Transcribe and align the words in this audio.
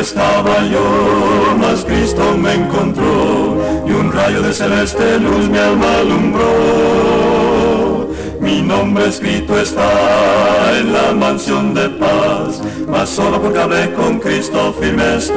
estaba 0.00 0.64
yo, 0.66 1.56
mas 1.58 1.84
Cristo 1.84 2.36
me 2.36 2.54
encontró 2.54 3.58
y 3.86 3.90
un 3.90 4.12
rayo 4.12 4.42
de 4.42 4.52
celeste 4.52 5.18
luz 5.18 5.48
mi 5.48 5.58
alma 5.58 5.98
alumbró. 5.98 8.08
Mi 8.40 8.62
nombre 8.62 9.08
escrito 9.08 9.58
está 9.58 10.78
en 10.78 10.92
la 10.92 11.12
mansión 11.12 11.74
de 11.74 11.88
paz, 11.90 12.62
mas 12.88 13.10
solo 13.10 13.42
porque 13.42 13.58
hablé 13.58 13.92
con 13.92 14.18
Cristo 14.18 14.74
firme 14.80 15.16
estoy. 15.16 15.36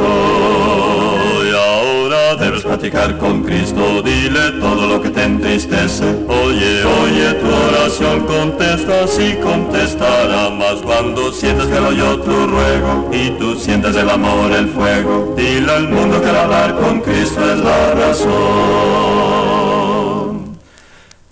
Ahora 1.51 2.10
debes 2.41 2.63
platicar 2.63 3.17
con 3.19 3.43
Cristo, 3.43 4.01
dile 4.01 4.53
todo 4.59 4.87
lo 4.87 4.99
que 4.99 5.11
te 5.11 5.23
entristece. 5.23 6.05
Oye, 6.27 6.83
oye, 7.03 7.33
tu 7.35 7.47
oración 7.47 8.25
contesta, 8.25 9.07
sí 9.07 9.37
contestará, 9.41 10.49
mas 10.49 10.81
cuando 10.81 11.31
sientes 11.31 11.67
que 11.67 11.79
lo 11.79 11.89
oyó 11.89 12.19
tu 12.19 12.47
ruego 12.47 13.09
y 13.13 13.29
tú 13.37 13.55
sientes 13.55 13.95
el 13.95 14.09
amor, 14.09 14.51
el 14.53 14.67
fuego, 14.69 15.35
dile 15.37 15.71
al 15.71 15.87
mundo 15.89 16.19
que 16.19 16.29
el 16.29 16.35
hablar 16.35 16.75
con 16.75 17.01
Cristo 17.01 17.41
es 17.53 17.59
la 17.59 17.93
razón. 17.93 18.31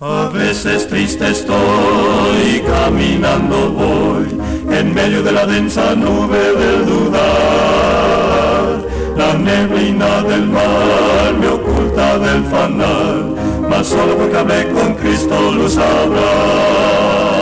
A 0.02 0.30
veces 0.32 0.88
triste 0.88 1.27
estoy, 1.30 2.62
caminando 2.66 3.71
voy, 3.71 4.27
en 4.71 4.94
medio 4.94 5.23
de 5.23 5.32
la 5.32 5.46
densa 5.48 5.96
nube 5.96 6.38
del 6.38 6.85
dudar. 6.85 7.19
Neblina 9.43 10.21
del 10.23 10.48
mar 10.48 11.34
me 11.39 11.48
oculta 11.48 12.20
del 12.20 12.43
fanal, 12.45 13.35
mas 13.70 13.88
solo 13.88 14.17
porque 14.17 14.38
hablé 14.38 14.67
con 14.70 14.95
Cristo 14.95 15.52
luz 15.52 15.77
habrá. 15.77 17.39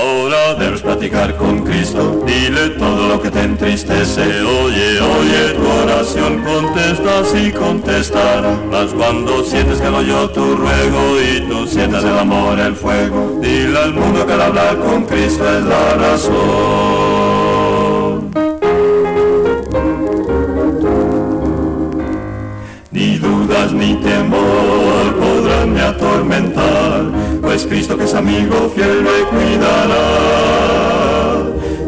Ahora 0.00 0.54
debes 0.54 0.82
platicar 0.82 1.36
con 1.36 1.62
Cristo, 1.64 2.22
dile 2.26 2.70
todo 2.78 3.08
lo 3.08 3.20
que 3.20 3.30
te 3.30 3.42
entristece. 3.42 4.22
Oye, 4.22 5.00
oye, 5.00 5.54
tu 5.54 5.82
oración 5.82 6.42
contesta, 6.42 7.24
sí 7.24 7.50
contestará. 7.50 8.56
Mas 8.70 8.92
cuando 8.92 9.44
sientes 9.44 9.80
que 9.80 9.90
lo 9.90 9.98
oyó 9.98 10.30
tu 10.30 10.56
ruego 10.56 11.20
y 11.20 11.40
tú 11.48 11.66
sientas 11.66 12.04
el 12.04 12.18
amor, 12.18 12.58
el 12.60 12.76
fuego, 12.76 13.38
dile 13.40 13.78
al 13.78 13.94
mundo 13.94 14.26
que 14.26 14.32
al 14.32 14.42
hablar 14.42 14.78
con 14.78 15.04
Cristo 15.06 15.44
es 15.44 15.64
la 15.64 15.94
razón. 15.94 17.11
Ni 23.82 23.94
temor 23.96 25.04
podrán 25.18 25.72
me 25.72 25.82
atormentar, 25.82 27.02
pues 27.40 27.66
Cristo 27.66 27.96
que 27.98 28.04
es 28.04 28.14
amigo 28.14 28.70
fiel 28.74 29.02
me 29.02 29.18
cuidará. 29.30 30.04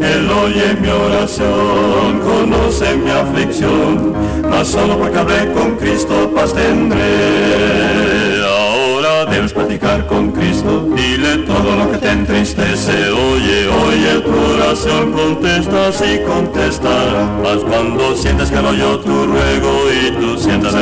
Él 0.00 0.28
oye 0.28 0.74
mi 0.80 0.88
oración, 0.88 2.20
conoce 2.20 2.96
mi 2.96 3.10
aflicción, 3.10 4.12
mas 4.50 4.66
solo 4.68 4.98
porque 4.98 5.18
hablé 5.18 5.52
con 5.52 5.76
Cristo 5.76 6.32
paz 6.34 6.52
tendré. 6.52 8.42
Ahora 8.44 9.26
debes 9.26 9.52
platicar 9.52 10.06
con 10.08 10.32
Cristo, 10.32 10.88
dile 10.96 11.38
todo 11.46 11.76
lo 11.76 11.92
que 11.92 11.98
te 11.98 12.10
entristece. 12.10 13.10
Oye, 13.10 13.68
oye, 13.86 14.20
tu 14.20 14.34
oración 14.54 15.12
contesta, 15.12 15.92
sí 15.92 16.20
contestará. 16.26 17.22
Mas 17.42 17.58
cuando 17.62 18.14
sientes 18.16 18.50
que 18.50 18.60
lo 18.60 18.70
oyó 18.70 18.98
tu 18.98 19.26
ruego 19.26 19.72
y 19.92 20.03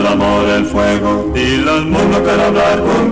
el 0.02 0.08
amor, 0.08 0.48
el 0.48 0.66
fuego, 0.66 1.30
dile 1.32 1.70
al 1.70 1.86
mundo 1.86 2.22
que 2.24 2.30
al 2.30 2.40
hablar 2.40 2.82
con 2.82 3.11